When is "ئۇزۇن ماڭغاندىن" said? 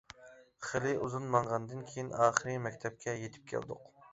1.07-1.85